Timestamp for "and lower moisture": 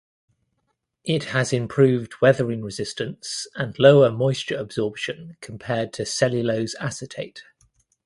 3.53-4.57